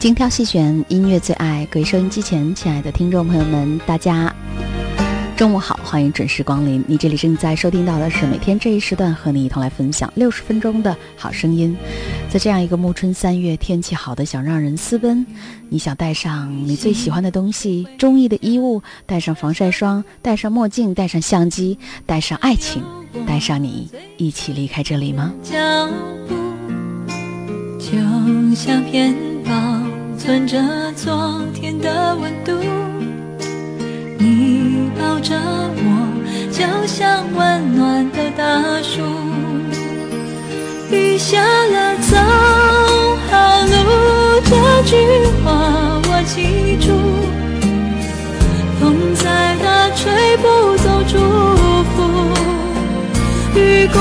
[0.00, 4.34] 精挑细选音乐最爱，各位收音机前亲爱的听众朋友们，大家
[5.36, 6.82] 中午好，欢迎准时光临。
[6.88, 11.76] 你这里正在收听到的是每天这一时段和你一同来分享六十分钟的好声音。
[12.30, 15.26] 在这样一个暮春三月，天气好的想让人私奔，
[15.68, 22.82] 你想带上你最喜欢的东西，中意的衣物，带上防晒霜，戴上墨镜，带上相机，带上爱情，
[23.26, 25.30] 带上你，一起离开这里吗？
[25.42, 25.58] 脚
[26.26, 26.34] 步
[27.78, 29.14] 就像片
[29.50, 29.56] 保
[30.16, 30.56] 存着
[30.94, 32.52] 昨天的温度，
[34.16, 35.88] 你抱着我，
[36.52, 39.02] 就像温暖的大树。
[40.92, 42.16] 雨下了，走
[43.28, 43.32] 好
[43.66, 44.94] 路，这句
[45.42, 45.50] 话
[46.04, 46.92] 我记住。
[48.78, 50.46] 风再大，吹不
[50.76, 51.18] 走祝
[51.90, 51.96] 福。
[53.58, 53.98] 雨过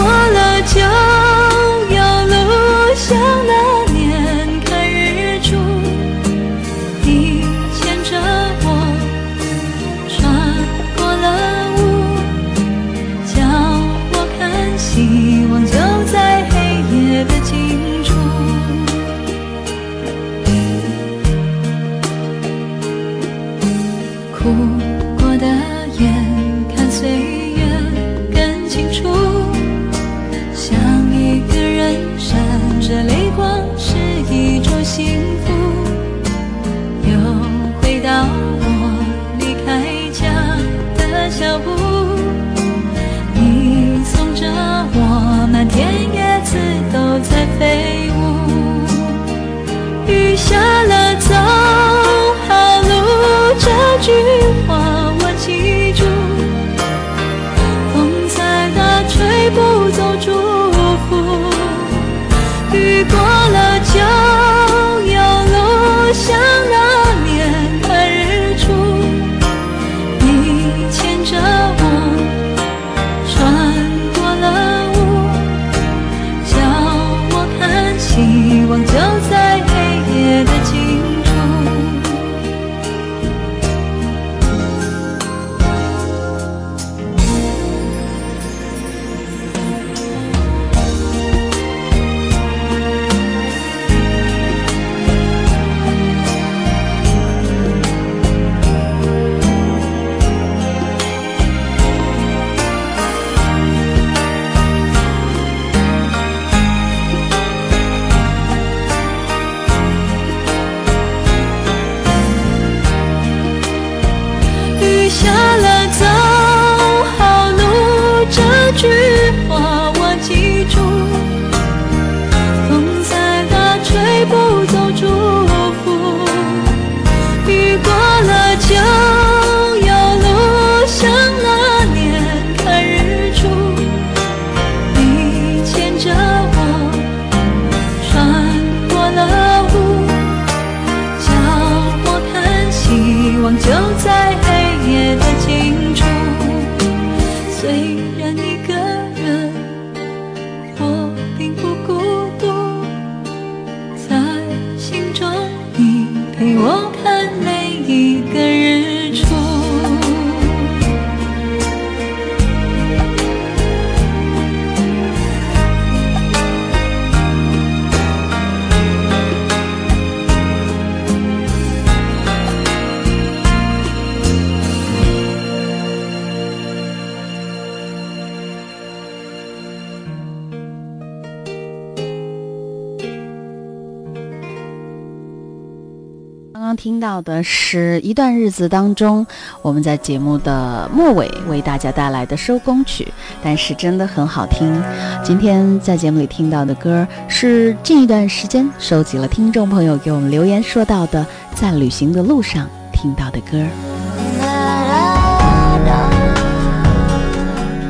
[186.99, 189.25] 听到的是一段日子当中，
[189.61, 193.07] 我们在节目的末尾为大家带来的收工曲，
[193.41, 194.83] 但是真的很好听。
[195.23, 201.25] 今天在节目里听到的歌是近一段时间收集了听众朋友给我们留言说到的，
[201.55, 203.65] 在旅行的路上听到的歌。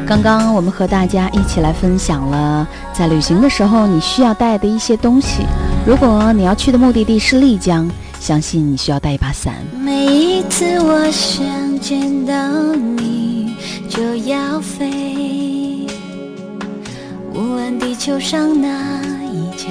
[0.06, 5.42] 刚刚我们和大家一起来分享了在旅行的时候你需要带的一些东西。
[5.84, 7.90] 如果你要去的目的地是丽江，
[8.20, 9.56] 相信你需要带一把伞。
[9.74, 12.34] 每一次我想见到
[12.76, 13.56] 你，
[13.88, 15.88] 就要飞，
[17.34, 18.68] 无论地球上哪
[19.32, 19.68] 一角，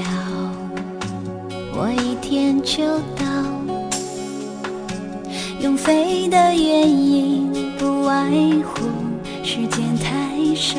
[1.72, 2.82] 我一天就
[3.16, 3.24] 到。
[5.60, 8.30] 用飞的原因不外
[8.64, 8.86] 乎
[9.42, 10.78] 时间太少，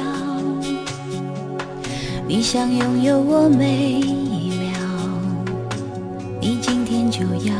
[2.28, 4.39] 你想拥有我每一，
[7.20, 7.54] 就要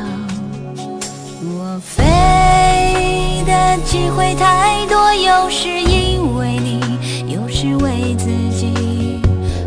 [1.44, 6.80] 我飞的机会太多，有时因为你，
[7.28, 8.28] 有时为自
[8.58, 9.20] 己。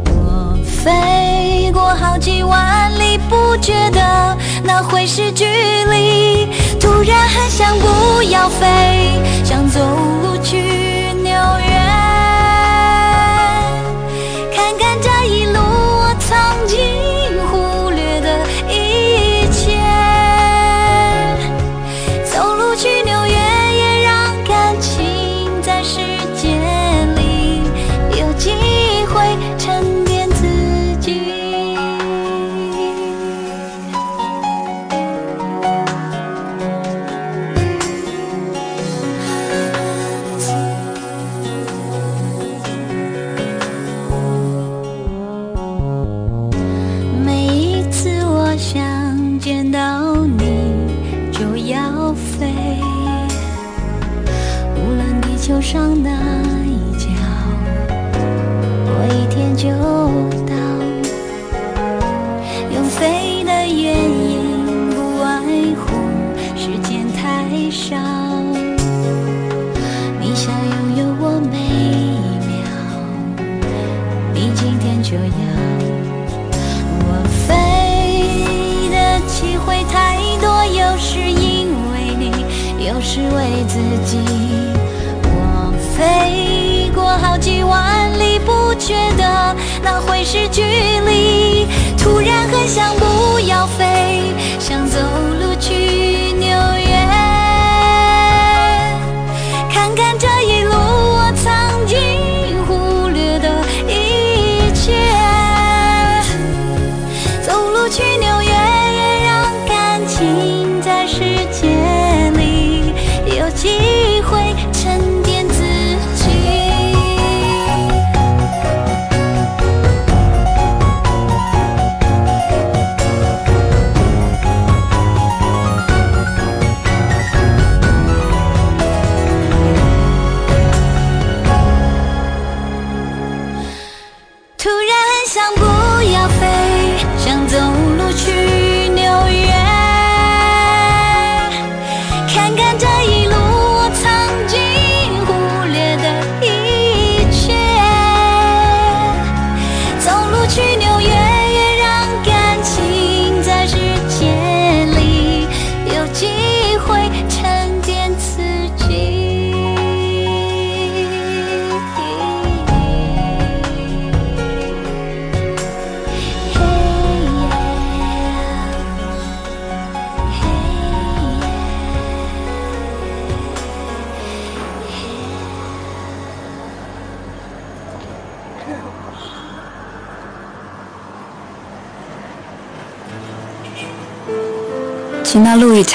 [0.06, 4.34] 我飞过好几万里，不觉得
[4.64, 6.48] 那会是距离。
[6.80, 9.78] 突然很想不要飞，想走
[10.22, 10.56] 路去
[11.22, 11.81] 纽约，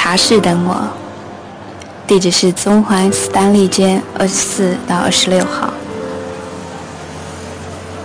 [0.10, 0.88] 茶室等我，
[2.08, 5.74] 地址是中环斯丹利街二十四到二十六号，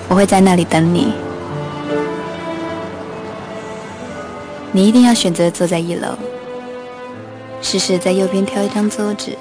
[0.08, 1.12] 我会在那里等你。
[4.72, 6.08] 你一定要选择坐在一楼，
[7.60, 9.38] 试试在右边挑一张桌子，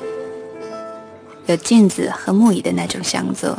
[1.47, 3.57] 有镜子和木椅的那种厢座，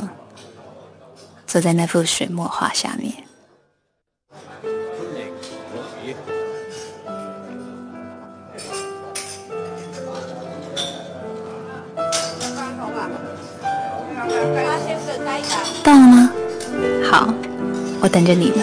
[1.44, 3.12] 坐在那幅水墨画下面。
[15.82, 16.30] 到了吗？
[17.02, 17.34] 好，
[18.00, 18.58] 我等着你们。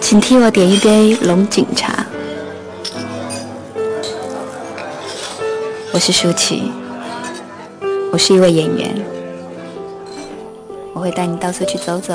[0.00, 2.04] 请替我点一杯龙井茶。
[5.92, 6.72] 我是舒淇，
[8.12, 8.94] 我是一位演员，
[10.92, 12.12] 我会带你到处去走走，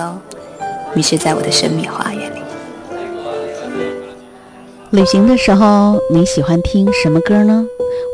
[0.94, 2.40] 迷失在我的神秘花园里。
[4.92, 7.66] 旅行的时候，你喜欢听什么歌呢？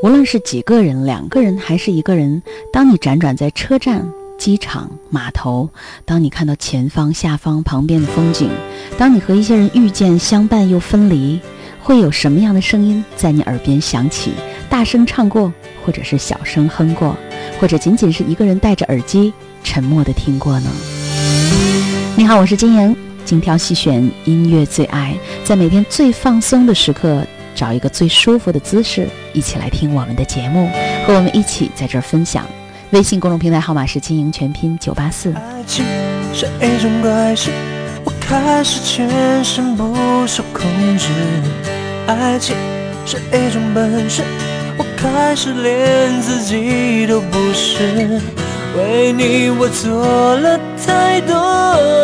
[0.04, 4.08] 无论是几个人、两个人还是一个人，当你辗转在车站、
[4.38, 5.70] 机场、码头，
[6.06, 8.50] 当你看到前方、下方、旁边的风景，
[8.98, 11.40] 当你和一些人遇见、相伴又分离，
[11.82, 14.32] 会有什么样的声音在你耳边响起？
[14.70, 15.52] 大声唱过，
[15.86, 17.16] 或者是小声哼过，
[17.60, 20.70] 或者仅仅是一个人戴着耳机沉默的听过呢？
[22.16, 22.96] 你好，我是金莹。
[23.26, 25.14] 精挑细选音乐最爱，
[25.44, 30.70] 在每天最放松的时刻，找一个最舒服的姿势，一起来听我们的节目，
[31.06, 32.46] 和我们一起在这儿分享。
[32.92, 35.34] 微信公众平台号码是经营全拼九八四。
[35.34, 35.84] 爱情
[36.34, 37.52] 是一种怪事，
[38.06, 39.94] 我开始全身不
[40.26, 40.66] 受控
[40.98, 41.10] 制。
[42.08, 42.56] 爱情
[43.06, 44.24] 是一种本事，
[44.78, 48.22] 我开始连自己都不是。
[48.78, 51.36] 为你我做了太多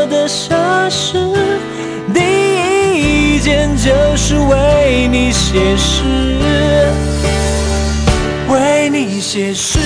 [0.07, 1.13] 的傻事，
[2.13, 2.19] 第
[3.35, 6.03] 一件就是为你写诗，
[8.49, 9.79] 为你写诗，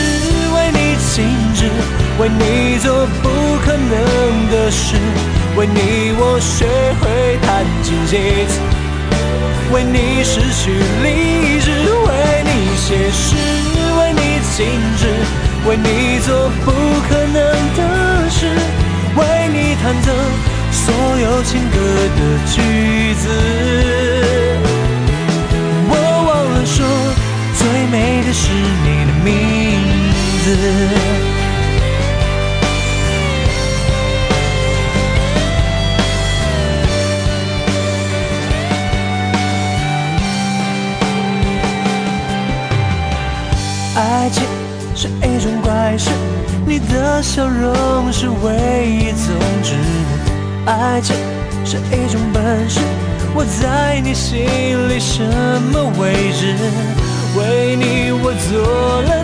[1.17, 1.65] 静止，
[2.19, 4.95] 为你做不可能的事，
[5.55, 6.67] 为你我学
[7.01, 8.61] 会弹琴写词，
[9.73, 10.69] 为你失去
[11.01, 11.71] 理智，
[12.05, 12.13] 为
[12.45, 13.35] 你写诗，
[13.97, 14.21] 为你
[14.55, 14.69] 静
[14.99, 15.09] 止。
[15.67, 16.29] 为你做
[16.63, 16.71] 不
[17.09, 17.35] 可能
[17.75, 18.45] 的事，
[19.15, 20.11] 为你弹奏
[20.71, 21.77] 所有情歌
[22.15, 22.55] 的句
[23.15, 23.27] 子。
[25.89, 25.91] 我
[26.27, 26.85] 忘了说，
[27.57, 29.31] 最美的是你的名
[29.91, 29.96] 字。
[43.95, 44.43] 爱情。
[44.99, 46.09] 是一种怪事，
[46.65, 49.75] 你的笑容是唯一宗旨。
[50.65, 51.15] 爱情
[51.63, 52.79] 是一种本事，
[53.35, 54.39] 我在你心
[54.89, 55.23] 里什
[55.71, 56.55] 么位置？
[57.37, 58.57] 为你我做
[59.03, 59.23] 了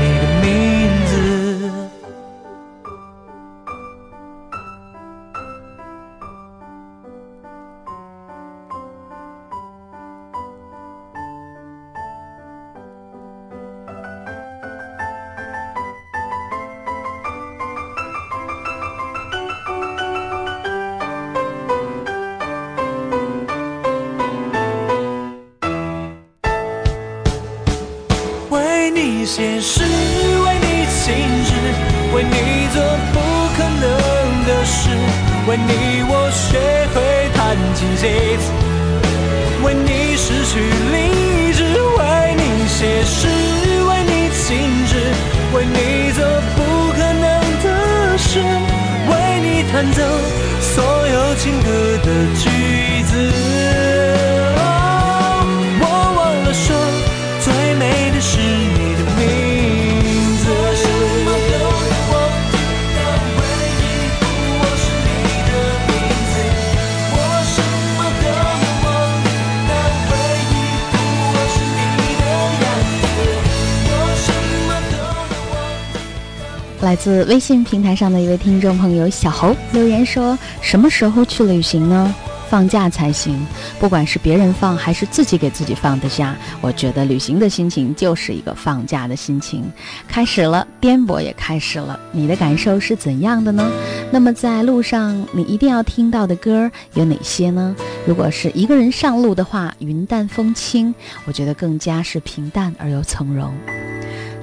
[76.91, 82.13] 来自微信平台上的一位听众朋友小侯留言说：“什么时候去旅行呢？
[82.49, 83.47] 放假才行。
[83.79, 89.63] 不管是别人放还是自己给自己放的假，我觉得旅行的心情就是一个放假的心情。
[90.05, 91.97] 开始了，颠簸也开始了。
[92.11, 93.71] 你的感受是怎样的呢？
[94.11, 97.73] 那么在路上你一定要听到的歌有哪些呢？
[98.05, 100.93] 如果是一个人上路的话，云淡风轻，
[101.23, 103.49] 我觉得更加是平淡而又从容。”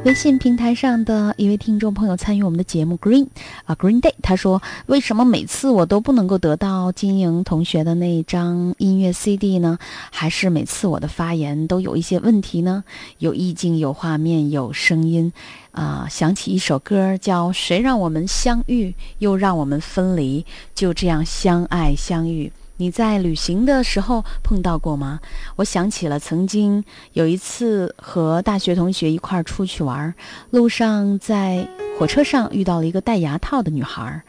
[0.08, 3.26] 微信平台上的一位听众朋友参与我们的节目 Green
[3.66, 9.78] 啊 Green Day，他说：“为什么每次我都不能够得到金莹同学的那一张音乐 CD 呢？
[10.10, 12.84] 还是每次我的发言都有一些问题呢？
[13.18, 15.30] 有意境，有画面，有声音，
[15.72, 22.46] 啊，想起一首歌叫《谁让我们相遇，又让我们分离，就这样相爱相遇》。”
[22.80, 25.18] 你在旅行的时候碰到过吗？
[25.56, 30.14] 我想起了曾经有一次和大学同学一块儿出去玩，
[30.50, 31.68] 路上在
[31.98, 34.22] 火车上遇到了一个戴牙套的女孩，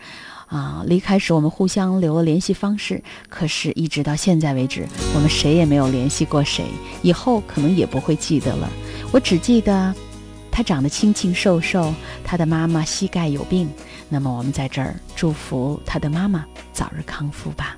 [0.48, 6.66] 啊，离开时我们互相留了联系方式，可是，一直到现在为止，我们谁也没有联系过谁，
[7.04, 8.68] 以后可能也不会记得了。
[9.12, 9.94] 我只记得，
[10.50, 13.70] 她长得清清瘦瘦，她的妈妈膝盖有病。
[14.10, 17.78] 那么，我们在这儿祝福她的妈妈早日康复吧。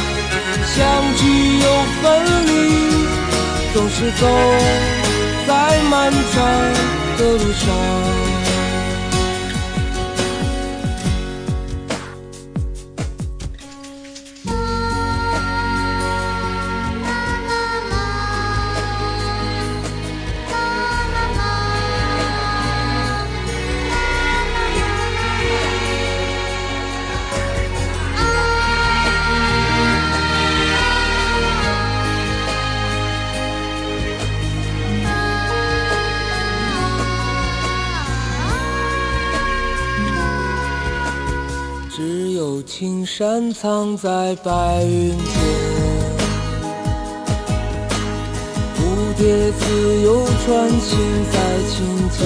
[0.73, 1.65] 相聚又
[2.01, 2.49] 分离，
[3.73, 4.25] 总是走
[5.47, 6.91] 在漫长。
[7.17, 8.30] 的路上。
[43.21, 45.15] 青山藏在白云间，
[48.75, 48.79] 蝴
[49.15, 50.97] 蝶自由穿行
[51.31, 51.37] 在
[51.69, 52.25] 清涧，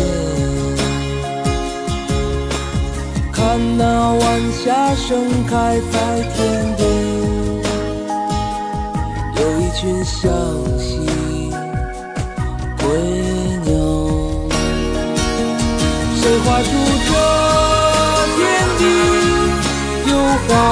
[3.33, 5.97] 看那晚霞盛开在
[6.33, 6.87] 天边，
[9.35, 10.31] 有一群向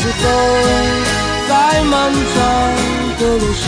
[0.00, 0.28] 是走
[1.48, 2.38] 在漫长
[3.18, 3.66] 的路上。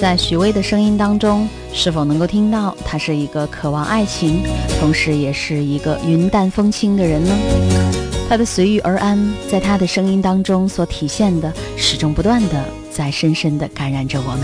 [0.00, 4.44] 在许巍的声音当中，是否能够听到他是一个渴望爱情，
[4.78, 7.36] 同时也是一个云淡风轻的人呢？
[8.28, 12.79] 他的随遇而安，在他的声音当中所体现的，始终不断的。
[12.90, 14.40] 在深深地感染着我们。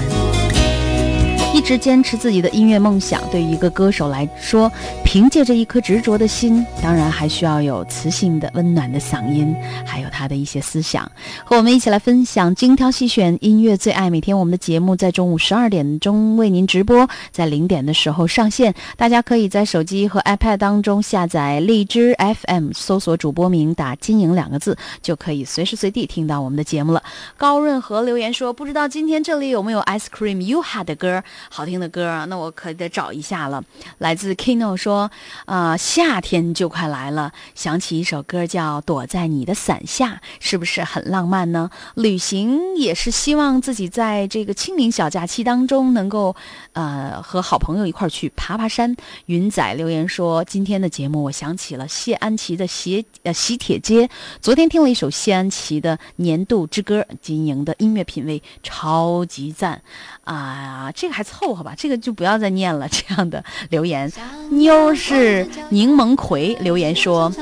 [1.55, 4.71] 一直坚持自己的音乐梦想，对于一个歌手来说，
[5.07, 9.55] 凭借着一颗执着的心，当然还需要有磁性的、温暖的嗓音，
[9.87, 11.11] 还有他的一些思想，
[11.45, 14.11] 和我们一起来分享精挑细选音乐最爱。
[14.11, 27.01] 每天我们的节目在中午十二点钟为您直播，在零点的时候上线，大家可以在手机和 iPad 当中下载荔枝 FM，搜索主播名，打“金莹”两个字，就可以随时随地听到我们的节目了。
[27.37, 33.63] 高润和留言说：“不知道今天这里有没有 Ice Cream YUHA 的歌。”好听的歌啊，那我可得找一下了。
[33.99, 35.11] 来自 Kino 说，说
[35.45, 41.71] 啊，夏天就快来了，想起一首歌叫《躲在你的伞下》，是不是很浪漫呢？
[41.95, 46.35] 旅行也是希望自己在这个清明小假期当中能够，
[46.73, 48.97] 呃，和好朋友一块去爬爬山。
[49.27, 54.07] 云仔留言说，今天的节目我想起了谢安琪的《喜呃喜帖街》，
[54.41, 59.83] 昨天听了一首谢安琪的《年度之歌》，金莹的音乐品味超级赞。
[60.25, 62.89] 啊，这个还凑合吧，这个就不要再念了。
[62.89, 64.11] 这样的留言，
[64.51, 67.33] 妞 是柠檬葵留言说，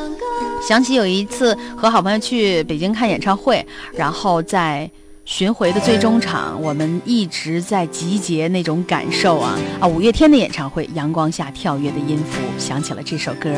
[0.67, 4.91] 想起有一次和好朋友去北京看演唱会，然后在
[5.25, 9.87] 巡回的最终场，我们一直在集结那种感受啊啊！
[9.87, 13.51] 五月天的演唱会，阳光下跳跃的音符，想起了这首歌，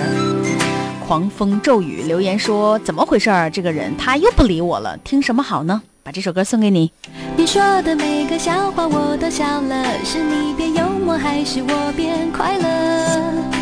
[1.07, 3.51] 狂风骤雨留言说，怎么回事儿？
[3.51, 5.83] 这个人他又不理我了，听什么好呢？
[6.05, 6.93] 把这首歌送给你。
[7.37, 13.56] 你说的每个笑话我都笑了，是你变幽默还是我变快乐？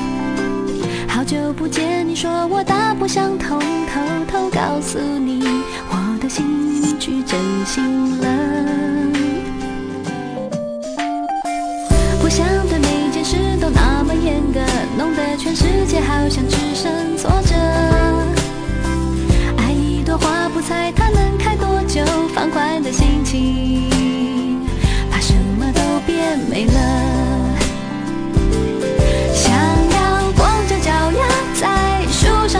[1.24, 5.42] 久不见你说我大不相同偷偷告诉你
[5.88, 8.28] 我的心去整心了。
[12.20, 14.60] 不想对每件事都那么严格
[14.98, 17.83] 弄得全世界好像只剩挫折。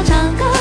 [0.05, 0.54] 唱歌。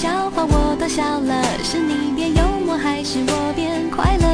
[0.00, 1.42] 笑话，我都笑了。
[1.62, 4.26] 是你变幽默，还是我变快乐？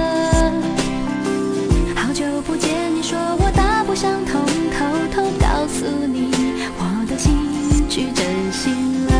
[1.97, 6.31] 好久不见，你说我大不相同，偷偷告诉你，
[6.79, 9.13] 我的心去真心了。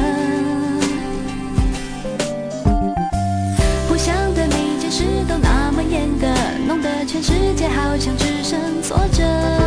[3.89, 6.29] 不想对每件事都那么严格，
[6.69, 9.66] 弄得全世界好像只剩挫折。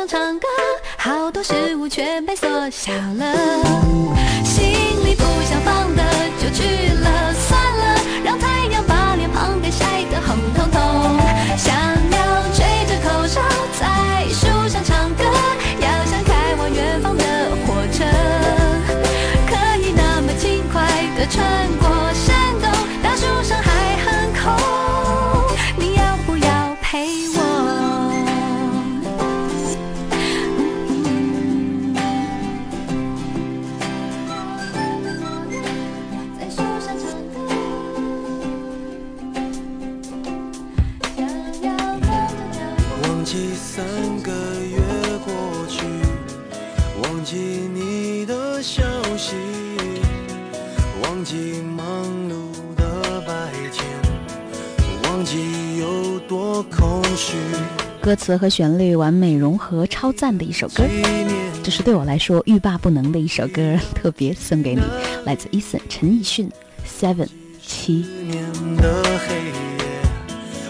[0.00, 0.48] 想唱歌，
[0.96, 3.34] 好多事物全被缩小了，
[4.42, 4.64] 心
[5.04, 6.02] 里不想放的
[6.40, 6.89] 就去
[58.10, 60.82] 歌词和旋律完美融合，超赞的一首歌。
[61.62, 64.80] 这是对我来说欲罢不能的一首歌，特别送给你，
[65.24, 66.50] 来自 Eason 陈奕迅
[66.84, 67.28] ，Seven
[67.62, 68.04] 七。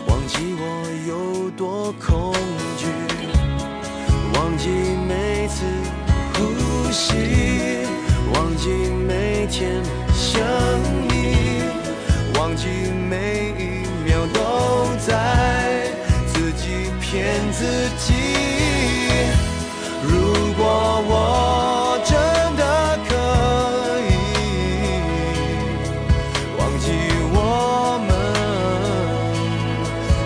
[0.07, 2.35] 忘记我有多恐
[2.77, 2.85] 惧，
[4.35, 4.69] 忘记
[5.09, 5.65] 每次
[6.35, 7.15] 呼吸，
[8.35, 8.69] 忘记
[9.09, 10.43] 每天想
[11.09, 11.63] 你，
[12.39, 12.67] 忘记
[13.09, 15.80] 每一秒都在
[17.01, 18.15] 骗自己。
[20.03, 20.65] 如果
[21.09, 22.11] 我真
[22.57, 22.63] 的
[23.09, 23.11] 可
[24.09, 24.11] 以。
[26.59, 26.87] 忘记
[27.33, 27.39] 我
[28.07, 28.11] 们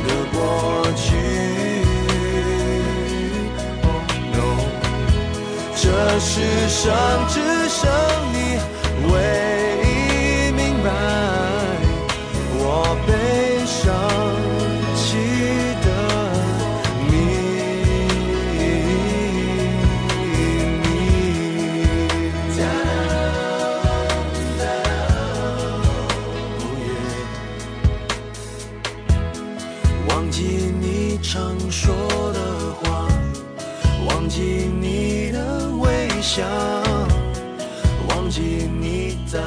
[0.06, 0.38] 的过
[0.96, 1.04] 去。
[5.76, 5.84] 这
[6.20, 6.32] 世
[6.68, 6.82] 上
[7.28, 7.34] 只
[7.68, 8.23] 剩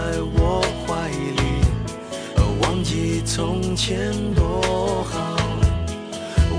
[0.08, 1.42] 在我怀里，
[2.62, 5.36] 忘记从前多好，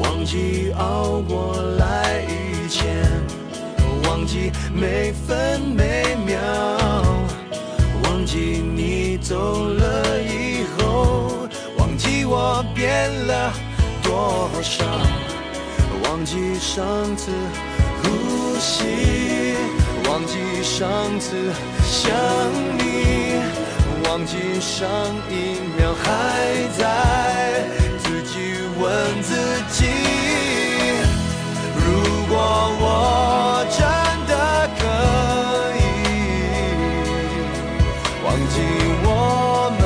[0.03, 3.11] 忘记熬过来以前，
[4.05, 6.37] 忘记每分每秒。
[8.05, 13.51] 忘记你走了以后，忘记我变了
[14.03, 14.85] 多少，
[16.05, 16.85] 忘记上
[17.17, 17.33] 次
[18.03, 19.55] 呼吸，
[20.07, 21.51] 忘记上次
[21.83, 22.13] 想
[22.77, 23.38] 你，
[24.09, 24.88] 忘记上
[25.29, 26.07] 一秒还
[26.79, 26.81] 在
[27.99, 28.33] 自己
[28.81, 29.35] 问自
[29.71, 29.85] 己。
[31.77, 31.85] 如
[32.27, 32.33] 果
[32.81, 32.83] 我
[33.68, 33.79] 真
[34.27, 34.33] 的
[34.79, 34.83] 可
[35.77, 35.79] 以
[38.25, 38.57] 忘记
[39.05, 39.07] 我
[39.79, 39.81] 们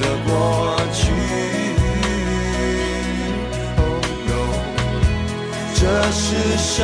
[0.00, 0.30] 的过
[0.92, 0.96] 去
[3.82, 4.30] ，Oh no，
[5.74, 5.80] 这
[6.12, 6.24] 世
[6.56, 6.74] 上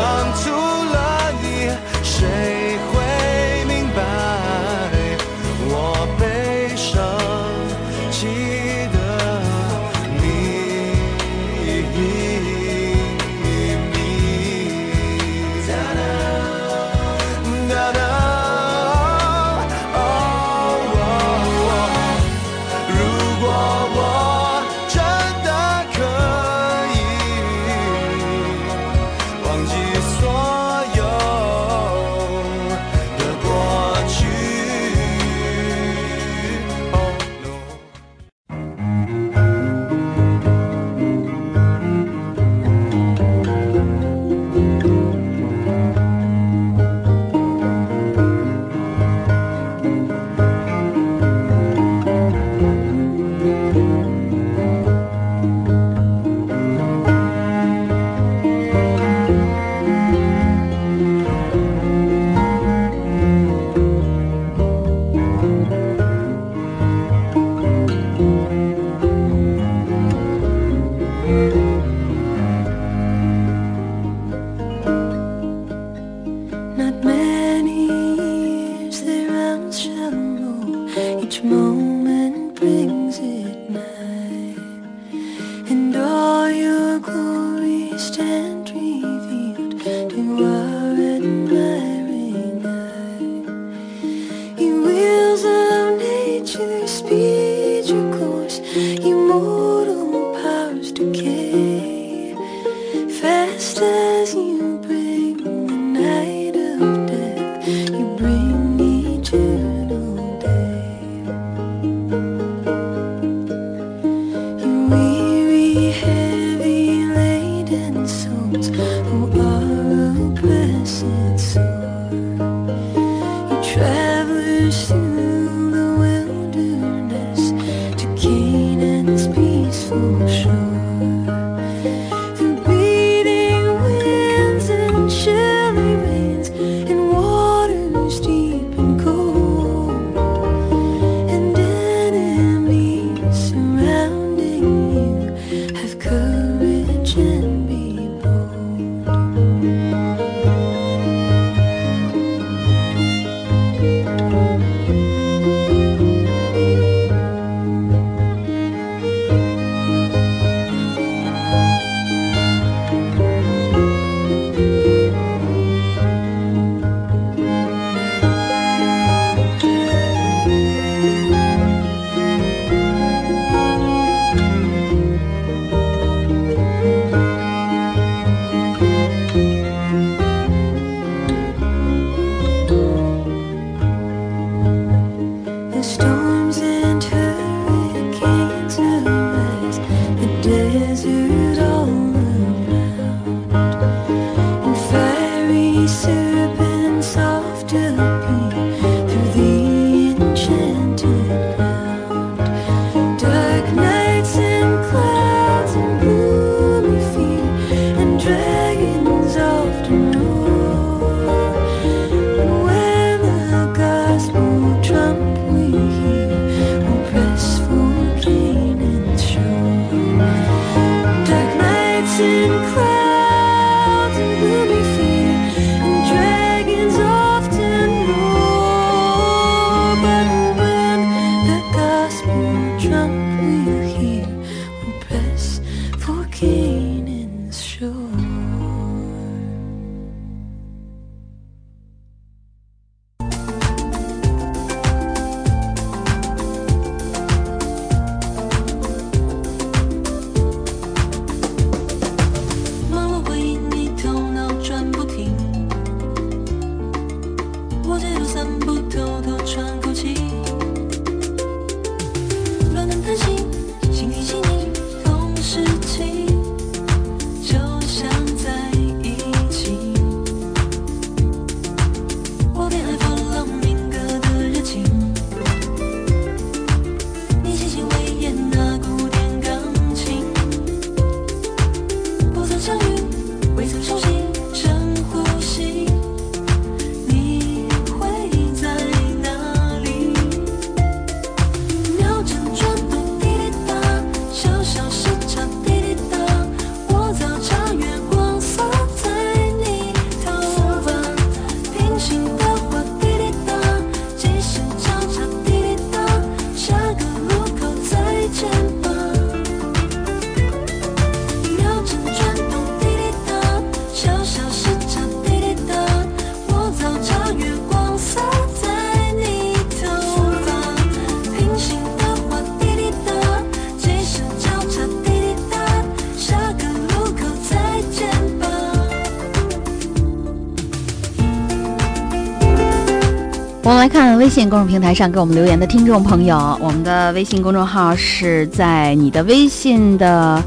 [334.33, 340.43] 信公众平台上给我们留言的听众朋友，我们的微信公众号是在你的微信的，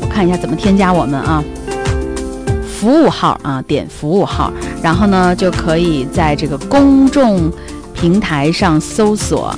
[0.00, 1.44] 我看一下怎么添加我们啊，
[2.66, 4.50] 服务号啊，点服务号，
[4.82, 7.52] 然后呢就可以在这个公众
[7.92, 9.54] 平台上搜索。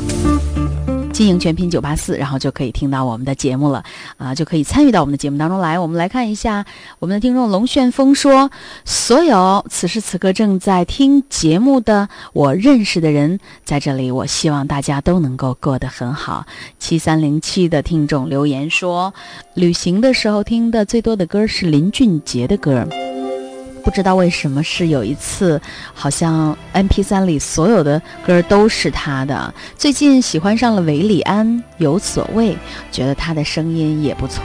[1.10, 3.82] 经营全拼九八四，然后就可以听到我们的节目了，
[4.18, 5.76] 啊、就可以参与到我们的节目当中来。
[5.76, 6.64] 我们来看一下
[7.00, 8.50] 我们的听众龙旋风说，
[8.84, 16.44] 所有此时此刻正在听节目的我认识的人，在这里，我希望大家都能够过得很好。
[16.80, 19.14] 七三零七的听众留言说，
[19.54, 22.84] 旅行的时候听的最多的歌是林俊杰的歌。
[23.84, 25.60] 不知道为什么是有一次，
[25.94, 29.54] 好像 M P 三里所有的歌都是他的。
[29.76, 32.56] 最近喜欢上了韦礼安，有所谓，
[32.90, 34.42] 觉得他的声音也不错。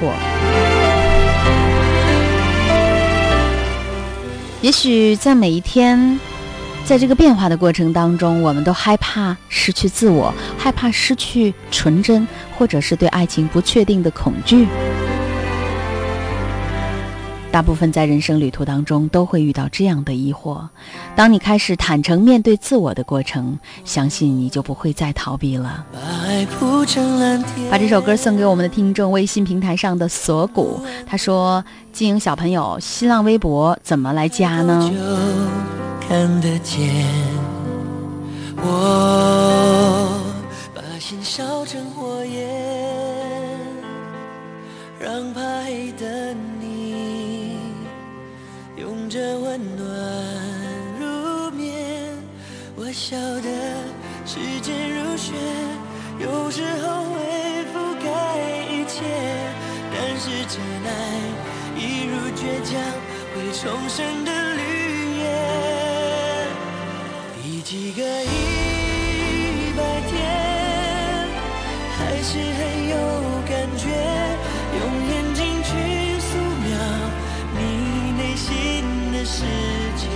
[4.64, 6.18] 也许在每一天，
[6.86, 12.26] 在这个变化的过程当中，我们都害怕失去自我，害怕失去纯真，
[12.58, 14.66] 或者是对爱情不确定的恐惧。
[17.54, 20.68] 大部分在人生旅途当中都会遇到这样的疑惑。
[21.16, 25.86] 当你开始坦诚面对自我的过程，相信你就不会再逃避了。
[27.70, 31.64] 把这首歌送给我们的听众，微信平台上的锁骨，他说
[31.94, 34.92] ：“经营小朋友新浪微博怎么来加呢？”
[36.10, 37.06] 看得见
[38.58, 40.20] 我
[40.74, 42.63] 把心烧成火焰，
[49.54, 49.86] 温暖
[51.00, 52.18] 入眠。
[52.76, 53.48] 我晓得
[54.26, 55.32] 时间如雪，
[56.18, 57.22] 有时候会
[57.70, 58.10] 覆盖
[58.72, 59.06] 一切，
[59.94, 60.90] 但是真爱
[61.78, 62.82] 一如倔强，
[63.36, 64.62] 会重生的绿
[65.20, 65.22] 叶。
[67.44, 67.62] 第。
[67.62, 68.43] 几个一
[79.44, 79.50] 世
[79.98, 80.08] 界。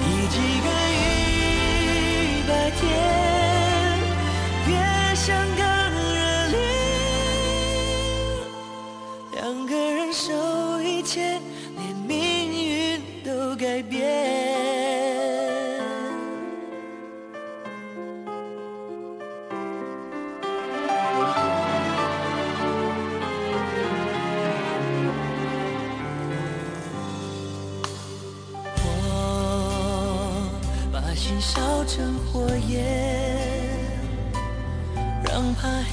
[0.00, 3.25] 第几个一百天，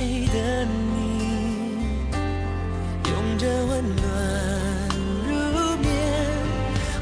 [0.04, 1.80] 黑的你，
[3.06, 4.04] 拥着温暖
[5.30, 5.32] 入
[5.78, 5.88] 眠。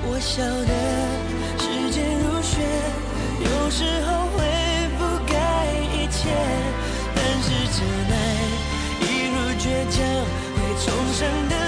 [0.05, 0.71] 我晓得
[1.57, 2.53] 时间如雪，
[3.39, 4.37] 有时候会
[4.99, 5.33] 覆盖
[5.95, 6.29] 一切，
[7.15, 7.79] 但是真
[8.11, 8.13] 爱
[9.01, 9.97] 一如倔强，
[10.53, 11.60] 会重生的。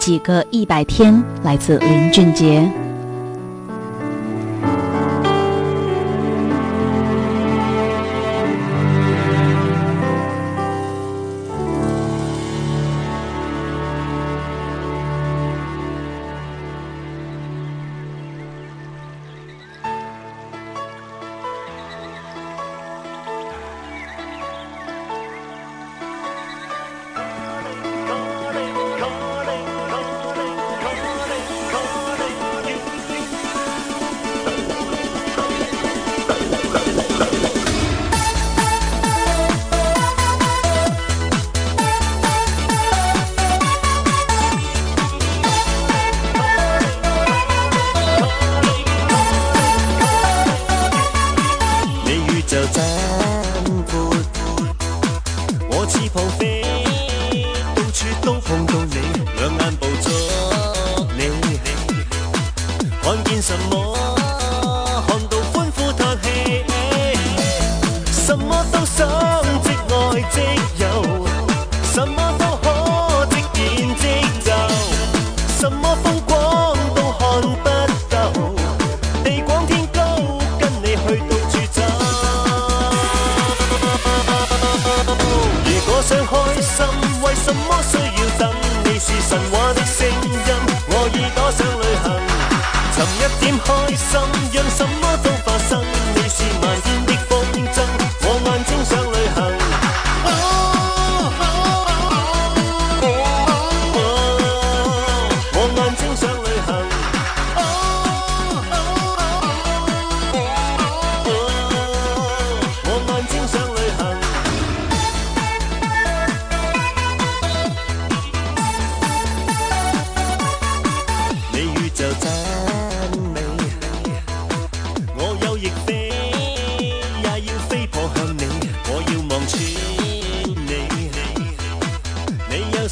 [0.00, 1.22] 几个一百天？
[1.44, 2.89] 来自林俊杰。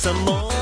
[0.01, 0.57] 你有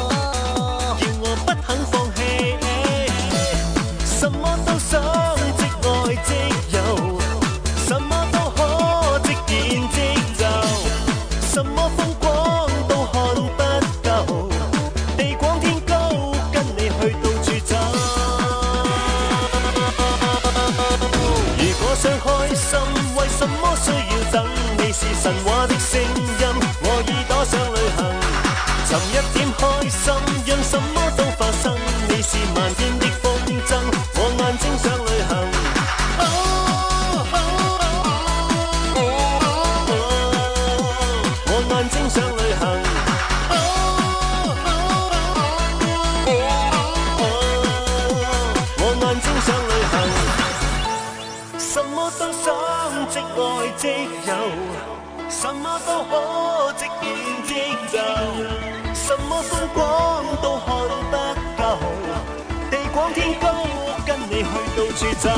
[64.77, 65.31] 到处走。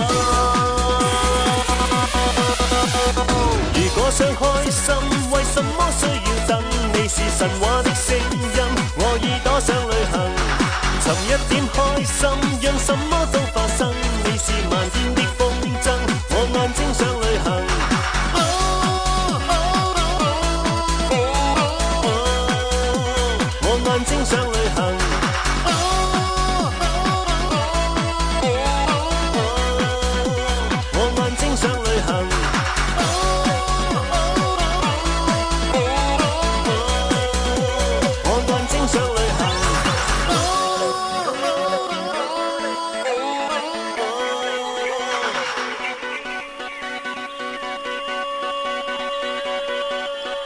[3.73, 4.95] 如果想开心，
[5.31, 6.61] 为什么需要等？
[6.93, 8.49] 你是神话的声音，
[8.97, 10.15] 我耳朵想旅行，
[11.05, 12.29] 寻一点开心，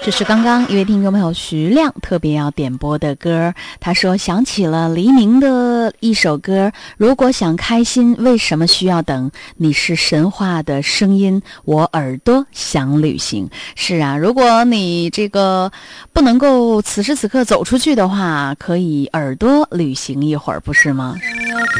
[0.05, 9.31] 这是刚刚一位听众朋友徐亮特别要点播的歌，他说想起了黎明的一首歌，如果想开心，为什么需要等？
[9.57, 13.49] 你是神话的声音，我耳朵想旅行。
[13.77, 15.71] 是啊，如果你这个
[16.13, 21.15] 不能够此时此刻走出去的话，可以耳朵旅行一会儿，不是吗？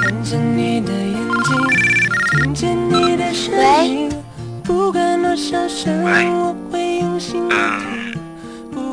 [0.01, 0.39] 看见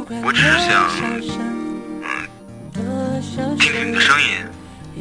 [0.10, 0.32] 我。
[0.34, 0.89] 只是想
[2.76, 3.22] 嗯，
[3.57, 3.72] 听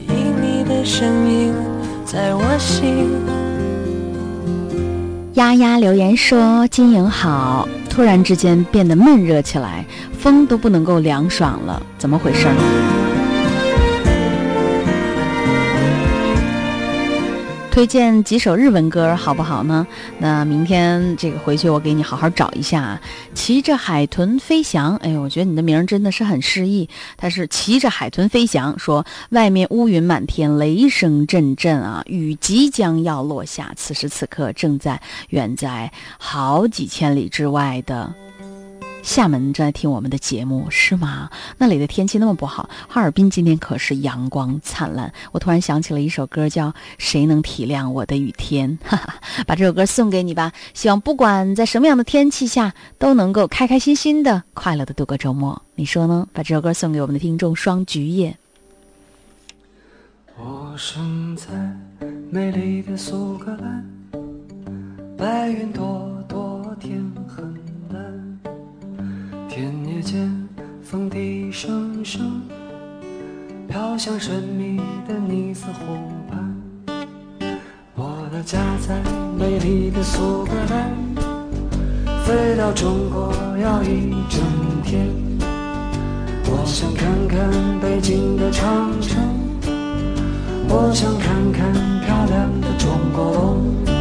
[0.07, 1.55] 听你的声，音。
[2.05, 3.09] 在我心。
[5.35, 9.85] 丫丫留言说：“经营好，突然之间变得闷热起来，
[10.19, 12.47] 风都不能够凉爽了，怎么回事
[17.79, 19.87] 推荐几首日文歌好不好呢？
[20.19, 23.01] 那明天这个回去我给你好好找一下。
[23.35, 26.89] 骑着海豚飞翔，哎呦，我觉得你的名儿真的是很诗意。
[27.17, 33.73] 它是骑着海豚飞翔，说外面乌云满天，雷声阵阵啊，雨即将要落下。
[33.77, 38.13] 此时此刻，正在远在好几千里之外的。
[39.09, 41.31] 厦门正在听我们的节目是吗？
[41.57, 45.11] 那里的天气那么不好，哈尔滨今天可是阳光灿烂。
[45.33, 49.15] 我突然想起了一首歌，叫《谁能体谅我的雨天》，哈哈，
[49.47, 50.53] 把这首歌送给你吧。
[50.75, 55.63] 希望不管在什么样的天气下，都能够开开心心的、快乐的度过周末。
[55.75, 56.29] 你说呢？
[56.35, 58.37] 把这首歌送给我们的听众双菊叶。
[60.37, 61.49] 我生在
[62.31, 63.91] 美丽的苏格兰，
[65.17, 67.08] 白云朵朵，天，
[69.59, 70.49] 田野间
[70.81, 72.41] 风笛声声，
[73.67, 75.97] 飘向神秘的尼斯湖
[76.31, 76.57] 畔。
[77.97, 79.03] 我的家在
[79.37, 80.95] 美丽的苏格兰，
[82.25, 84.41] 飞到中国要一整
[84.85, 85.09] 天。
[86.45, 87.51] 我想看看
[87.81, 89.21] 北京的长城，
[90.69, 91.73] 我想看看
[92.07, 93.98] 漂亮的中国龙。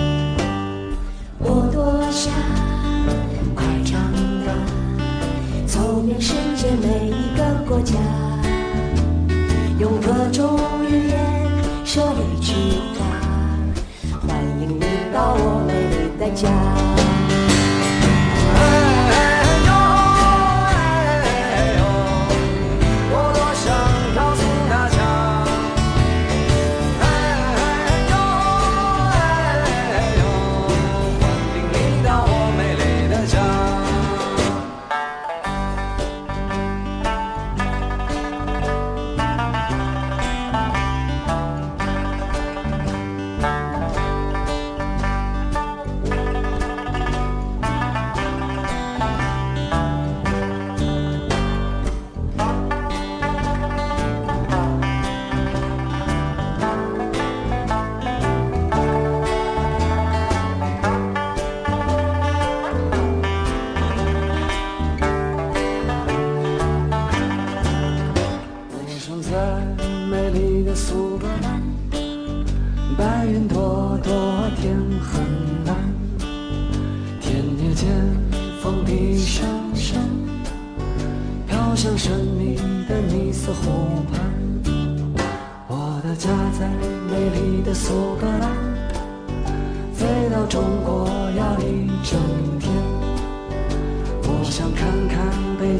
[16.38, 17.07] 家。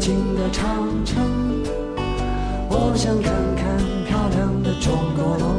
[0.08, 1.18] 新的长城。
[2.70, 5.57] 我想看看漂亮的中国龙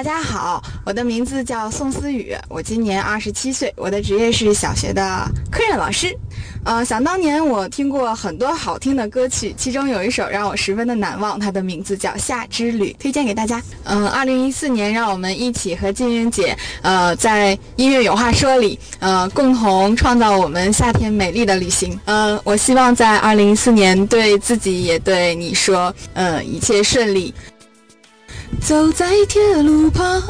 [0.00, 6.16] 大家好，我的名字叫宋思雨，我今年二十七岁，我的职业是小学的科任老师。
[6.64, 13.60] 呃，想当年我听过很多好听的歌曲，其中有一首让我十分的难忘，它的名字叫《夏之旅》，推荐给大家。
[13.84, 22.00] 嗯、二零一四年，让我们一起和静云姐，呃，在音乐有话说里，呃，共同创造我们夏天美丽的旅行。
[22.06, 27.34] 嗯、我希望在二零一四年对自己也对你说，呃，一切顺利。
[28.60, 30.22] 走在铁路旁，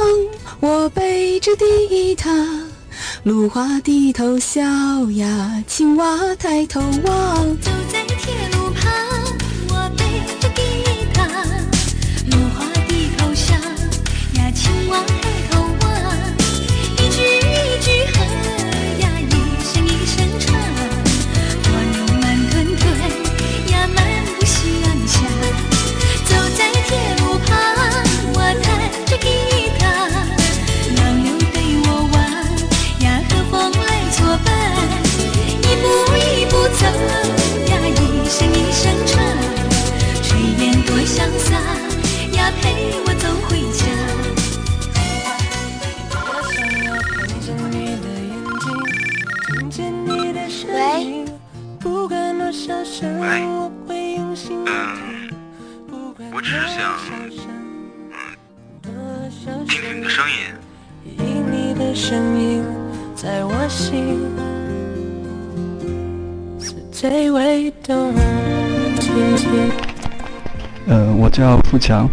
[0.61, 2.31] 我背着吉他，
[3.25, 4.63] 芦花低头笑
[5.17, 7.37] 呀，青蛙抬头望。
[7.61, 8.10] 走在
[52.69, 54.59] 喂我会用心。
[56.31, 56.99] 我只是想
[59.67, 60.35] 听听你的声音。
[61.17, 62.63] 因你的声音
[63.15, 64.19] 在我心。
[66.93, 68.13] 最为动
[69.37, 69.71] 情。
[70.87, 72.07] 呃，我叫付强，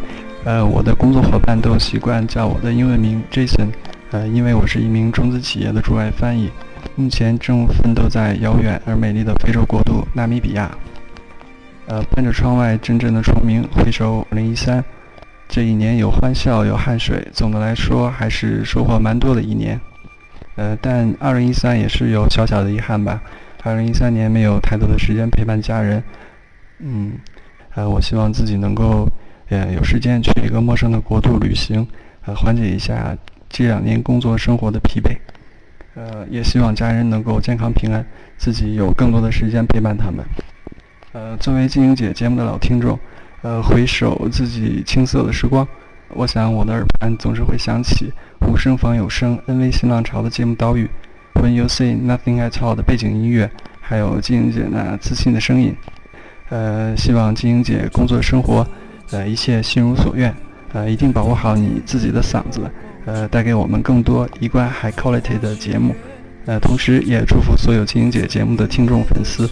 [0.45, 3.67] 呃，我的工作伙伴都习惯叫我的英文名 Jason，
[4.11, 6.49] 呃，因为我是一名中资企业的驻外翻译，
[6.95, 10.69] 目前正奋斗在遥远而美丽的非洲国度纳米比亚。
[11.87, 14.83] 呃，伴着窗外阵阵的虫鸣，回首2013，
[15.47, 19.79] 这一年有欢笑有汗水，总的来说还是收获蛮多的一年。
[20.55, 23.21] 呃，但2013也是有小小的遗憾吧。
[23.63, 26.03] 二零一三年没有太多的时间陪伴家人，
[26.79, 27.13] 嗯，
[27.75, 29.07] 呃，我希望自己能够，
[29.49, 31.87] 呃，有时间去一个陌生的国度旅行，
[32.25, 33.15] 呃，缓解一下
[33.47, 35.15] 这两年工作生活的疲惫，
[35.97, 38.05] 呃，也希望家人能够健康平安，
[38.37, 40.23] 自己有更多的时间陪伴他们。
[41.11, 42.99] 呃，作为金英姐节目的老听众，
[43.41, 45.67] 呃，回首自己青涩的时光，
[46.09, 50.87] 我想我的耳畔总是会响起无声仿有声、恩威新浪潮的节目岛屿。
[51.33, 53.49] When you say nothing at all 的背景音乐，
[53.81, 55.75] 还有金英姐那自信的声音，
[56.49, 58.67] 呃，希望金英姐工作生活，
[59.09, 60.31] 呃，一切心如所愿，
[60.73, 62.69] 呃，一定保护好你自己的嗓子，
[63.07, 65.95] 呃，带给我们更多一贯 high quality 的节目，
[66.45, 69.49] 呃，同时也祝福所有金英姐节目的听众粉丝，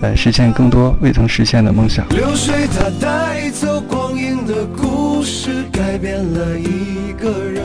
[0.00, 2.08] 呃，实现更多未曾实现的梦想。
[2.08, 7.64] 流水它带走光阴的故事，改变了一个人。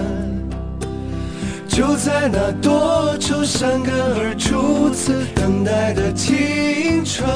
[1.68, 7.28] 就在那多愁善感而初次等待的青春。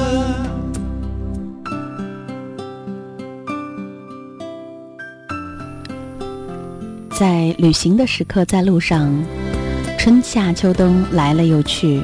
[7.18, 9.12] 在旅行的时刻，在路上，
[9.98, 12.00] 春夏秋冬来了又去，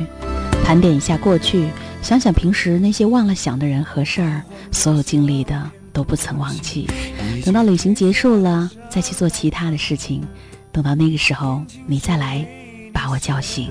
[0.64, 1.68] 盘点一下过去，
[2.02, 4.42] 想想平时那些忘了想的人和事儿，
[4.72, 6.88] 所有经历的都不曾忘记。
[7.44, 10.20] 等到旅行结束了，再去做其他的事情。
[10.72, 12.44] 等到那个时候，你再来
[12.92, 13.70] 把我叫醒。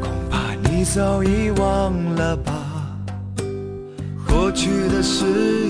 [0.00, 2.96] 恐怕你早已忘了吧？
[4.26, 5.26] 过去的誓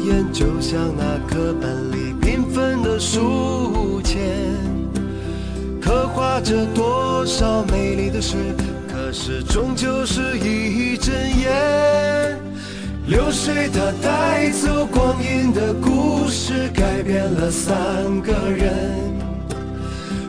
[0.06, 4.20] 言，就像那课本里缤纷的书签，
[5.82, 8.36] 刻画着多少美丽的诗，
[8.88, 12.38] 可是终究是一阵烟。
[13.08, 17.74] 流水它带走光阴的故事，改变了三
[18.22, 18.72] 个人。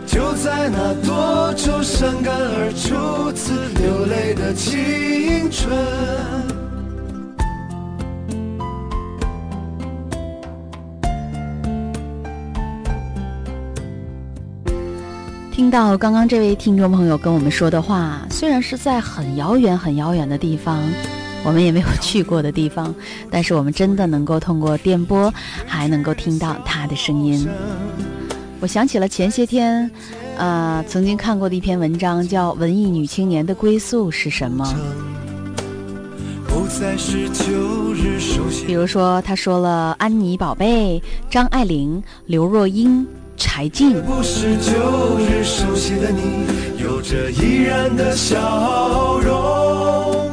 [0.07, 6.52] 就在那多愁善感而初次流泪的青春。
[15.73, 20.79] 到刚刚这位听众朋友跟我们说的话，虽然是在很遥远、很遥远的地方，
[21.43, 22.93] 我们也没有去过的地方，
[23.31, 25.33] 但是我们真的能够通过电波，
[25.65, 27.49] 还能够听到他的声音。
[28.59, 29.89] 我想起了前些天，
[30.37, 34.63] 呃，曾经看过的一篇文章，叫《文艺女青年的归宿是什么》。
[38.67, 41.01] 比如说，他说了安妮宝贝、
[41.31, 43.03] 张爱玲、刘若英、
[43.37, 44.01] 柴静。
[44.03, 46.45] 不是旧日熟悉的你，
[46.81, 50.31] 有着依然的笑容。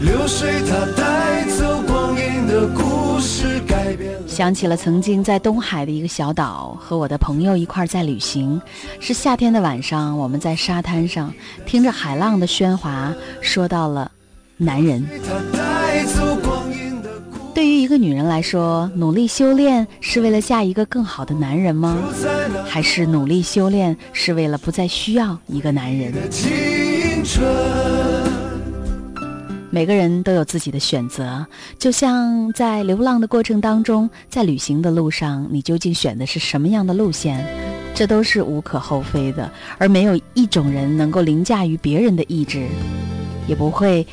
[0.00, 4.14] 流水它带走光阴的故事，改变。
[4.26, 8.60] 想起了曾经在东海的一个小岛，和我的朋友一块在旅行。
[9.00, 11.32] 是夏天的晚上，我们在沙滩上
[11.64, 14.10] 听着海浪的喧哗，说到了
[14.58, 15.02] 男人。
[17.56, 21.96] 对于一个女人来说，努力修炼是为了嫁一个更好的男人吗？
[22.66, 26.12] 还是努力修炼是为了不再需要一个男人？
[29.70, 31.46] 每个人都有自己的选择，
[31.78, 37.42] 就像在流浪的过程当中，在旅行的路上，你究竟选的是什么样的路线，
[37.94, 39.50] 这都是无可厚非的。
[39.78, 42.66] 而没有一种人能够凌驾于别人的意志，
[43.48, 44.06] 也不会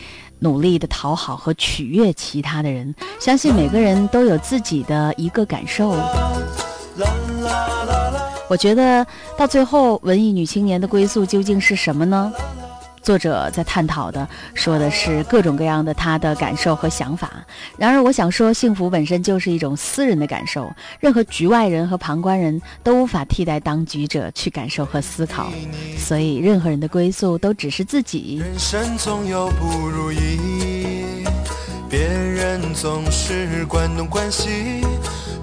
[0.43, 2.93] 努力的讨好和取悦其他的人。
[3.19, 5.95] 相信每个人都有自己的一个感受。
[8.49, 12.31] 我觉得到最后，文艺女青年的归宿究竟是什么呢？
[13.03, 17.45] 作者在探讨的，说的是各种各样的他的感受和想法。
[17.77, 25.51] 然而，我想说，幸福本身就是一种私人的感受，任何局外人和旁观人都无法替代当局者去感受和思考。
[25.97, 28.37] 所以，任何人的归宿都只是自己。
[28.39, 31.25] 人生总有不如意，
[31.89, 34.81] 别人总是关东关西，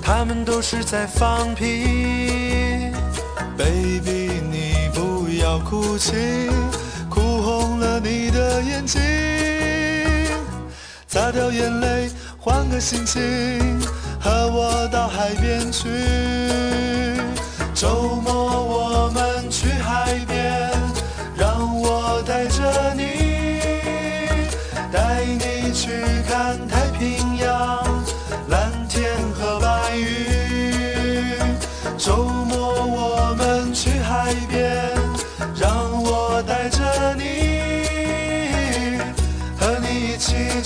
[0.03, 1.85] 他们都是在放屁。
[3.59, 6.15] Baby，你不要哭泣。
[8.03, 9.01] 你的眼睛，
[11.07, 13.21] 擦掉眼泪，换个心情，
[14.21, 15.89] 和我到海边去。
[17.75, 20.71] 周末我们去海边，
[21.37, 23.10] 让我带着你，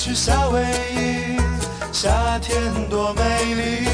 [0.04, 0.60] 去夏威
[0.94, 1.40] 夷，
[1.90, 3.22] 夏天多美
[3.54, 3.88] 丽。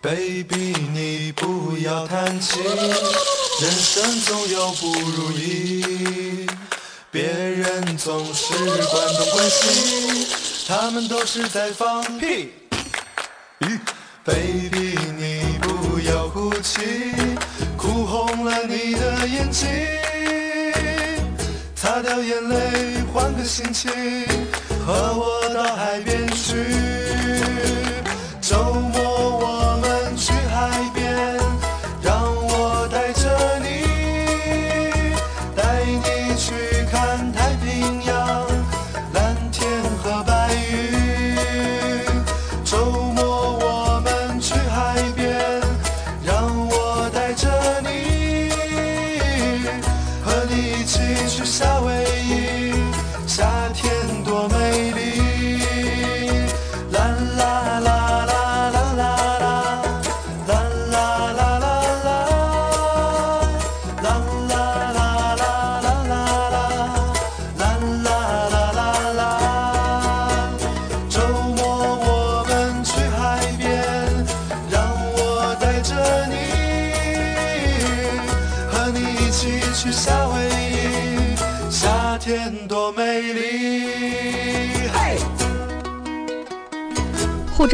[0.00, 6.23] Baby，你不要叹气，人生总有不如意。
[8.04, 10.26] 总是关东关西，
[10.68, 12.52] 他们都是在放屁。
[14.22, 16.82] Baby，你不要哭泣，
[17.78, 19.66] 哭红了你的眼睛。
[21.74, 23.90] 擦掉眼泪，换个心情，
[24.86, 26.93] 和我到海边去。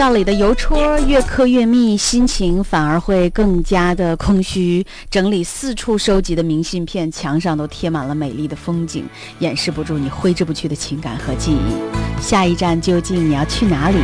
[0.00, 4.82] 护照里的邮戳越刻越密，心情反而会更加的空虚。
[5.10, 9.04] 整理四处收集的明信片，墙上都贴满了美丽的风景，
[9.40, 12.09] 掩饰不住你挥之不去的情感和记忆。
[12.20, 13.98] 下一站究竟你要去哪里？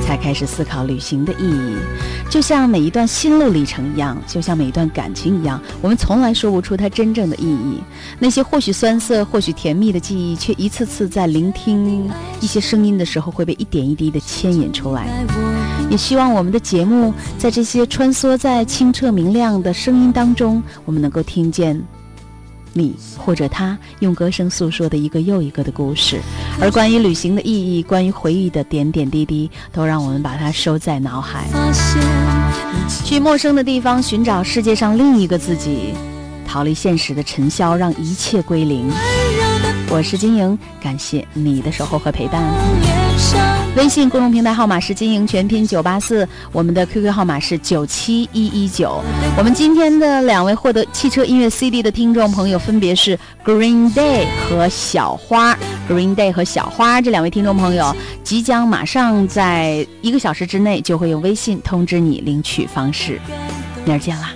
[0.00, 1.76] 才开始思考旅行的意义。
[2.28, 7.80] 就像每一段心路历程一样，就像每一段感情一样，我们从来说不出它真正的意义。
[8.18, 15.06] 那些或许酸涩、或许甜蜜的记忆，却一次次在聆听一些声音的时候，会被一点一滴的牵引出来。
[15.90, 21.80] 也希望我们的节目，在这些穿梭在清澈明亮的声音当中，我们能够听见
[22.72, 26.20] 你或者他用歌声诉说的一个又一个的故事。
[26.60, 31.46] 而关于旅行的意义，关于回忆的点点滴滴，都让我们把它收在脑海。
[33.04, 35.94] 去陌生的地方寻找世界上另一个自己，
[36.46, 38.90] 逃离现实的尘嚣，让一切归零。
[39.88, 43.59] 我是金莹，感谢你的守候和陪伴。
[43.76, 49.00] 微信公众平台号码是金莹全拼九八四，我们的 QQ 号码是九七一一九。
[49.38, 55.56] 我们今天的两位获得汽车音乐 CD 的听众朋友分别是 Green Day 和小花。
[55.88, 57.94] Green Day 和小花这两位听众朋友，
[58.24, 63.20] 即将马上在一个小时之内就会用微信通知你领取方式。
[63.84, 64.32] 明儿见啦，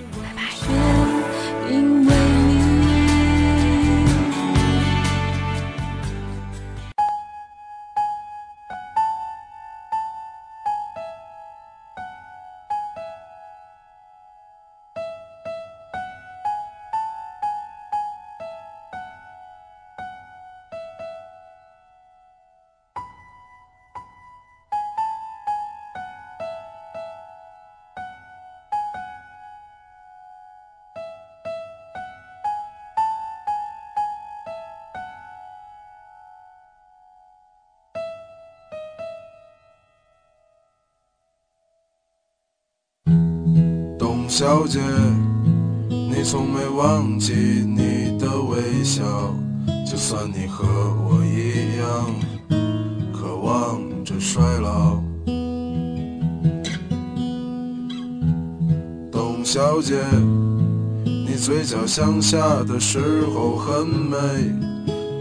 [61.75, 64.17] 你嘴角向下的时候很美，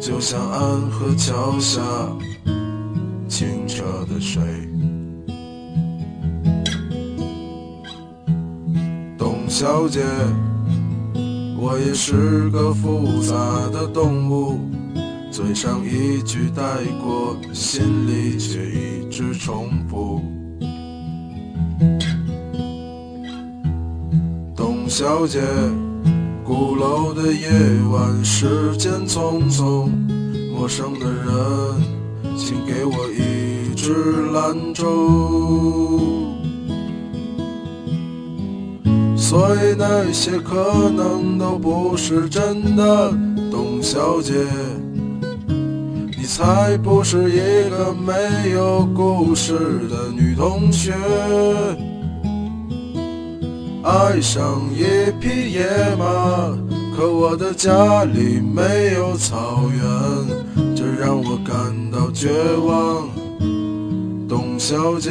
[0.00, 1.80] 就像安河桥下
[3.28, 4.40] 清澈的水。
[9.18, 10.00] 董小姐，
[11.58, 13.34] 我也是个复杂
[13.72, 14.60] 的动物，
[15.32, 16.62] 嘴上一句带
[17.02, 20.22] 过，心里却一直重复。
[24.56, 25.40] 董小姐，
[26.56, 27.48] 鼓楼的夜
[27.90, 29.90] 晚，时间匆匆，
[30.52, 31.26] 陌生的人，
[32.36, 33.92] 请给我一支
[34.32, 34.86] 兰州。
[39.16, 43.12] 所以那些可能都不是真的，
[43.50, 44.32] 董小姐，
[46.16, 49.58] 你才不是一个没有故事
[49.90, 50.94] 的女同学。
[53.84, 55.66] 爱上一匹野
[55.98, 56.56] 马，
[56.96, 61.54] 可我的家里没有草原，这让我感
[61.90, 63.10] 到绝望。
[64.26, 65.10] 董小姐。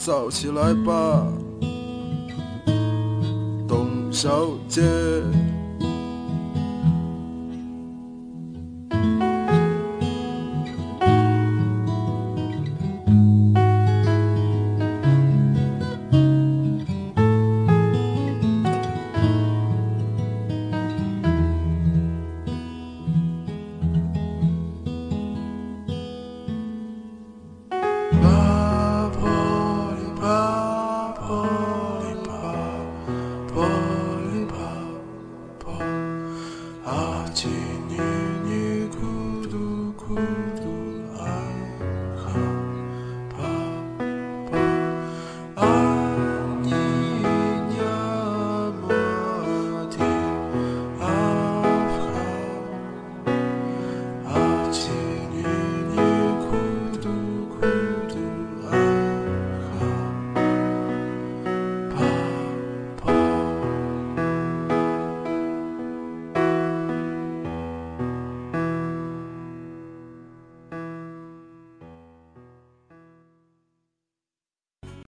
[0.00, 1.26] 燥起来吧，
[3.68, 4.80] 董小姐。